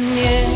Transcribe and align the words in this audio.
Нет 0.00 0.46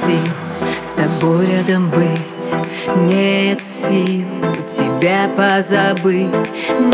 сил, 0.00 0.32
с 0.82 0.92
тобой 0.92 1.46
рядом 1.46 1.90
быть 1.90 2.96
Нет 2.96 3.60
сил 3.60 4.26
тебя 4.66 5.28
позабыть. 5.36 6.30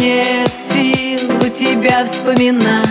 Нет 0.01 0.51
сил 0.73 1.30
тебя 1.57 2.05
вспоминать. 2.05 2.89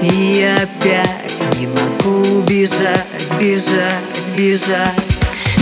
И 0.00 0.48
опять 0.62 1.42
не 1.58 1.66
могу 1.66 2.40
бежать, 2.48 3.04
бежать, 3.38 4.34
бежать. 4.34 4.94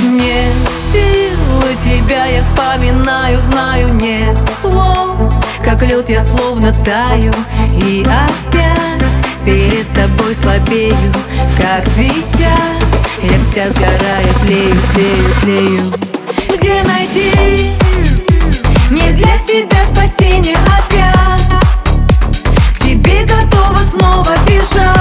Нет 0.01 0.55
сил 0.93 1.29
тебя 1.85 2.27
я 2.27 2.45
вспоминаю, 2.45 3.37
знаю, 3.39 3.95
нет 3.95 4.37
Как 5.79 5.89
лед 5.89 6.09
я 6.09 6.25
словно 6.25 6.73
таю. 6.85 7.33
И 7.73 8.03
опять 8.03 8.99
перед 9.45 9.89
тобой 9.93 10.35
слабею 10.35 10.97
Как 11.57 11.87
свеча. 11.87 12.57
Я 13.23 13.39
вся 13.39 13.71
сгораю, 13.71 14.35
тлею, 14.43 14.75
тлею, 14.93 15.35
тлею 15.43 15.93
Где 16.57 16.83
найти? 16.83 17.73
Мне 18.91 19.13
для 19.13 19.39
себя 19.39 19.79
спасение 19.87 20.57
опять. 20.57 21.63
К 22.75 22.81
тебе 22.81 23.25
готова 23.25 23.79
снова 23.79 24.35
бежать 24.47 24.98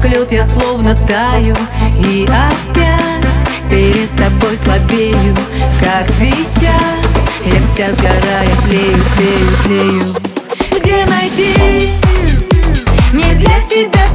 Как 0.00 0.10
лед 0.10 0.32
я 0.32 0.46
словно 0.46 0.94
таю. 1.06 1.54
И 1.98 2.24
опять 2.24 3.20
перед 3.68 4.10
тобой 4.16 4.56
слабею 4.56 5.36
Как 5.78 6.08
свеча. 6.14 6.72
Я 7.44 7.60
вся 7.74 7.92
сгораю, 7.92 8.50
тлею, 8.64 8.96
тлею, 9.16 9.50
тлею 9.64 10.14
Где 10.78 11.06
найти? 11.06 11.90
Мне 13.12 13.34
для 13.34 13.60
себя 13.60 14.09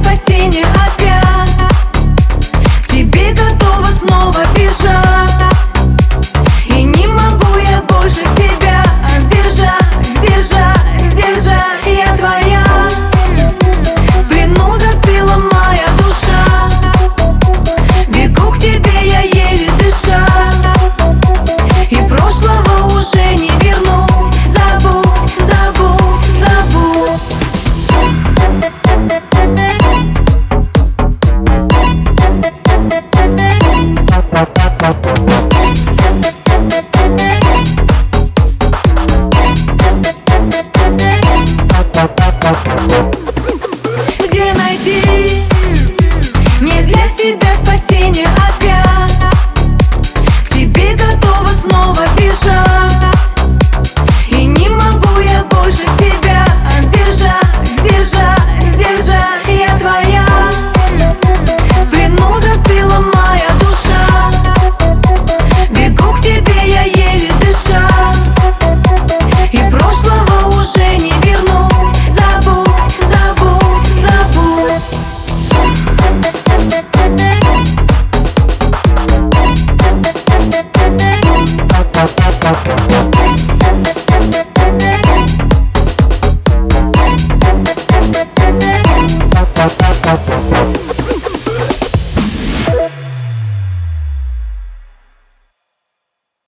Где 44.28 44.52
найти? 44.52 45.42
Мне 46.60 46.82
для 46.82 47.08
себя 47.08 47.48
спасение 47.56 48.26
от 48.26 48.65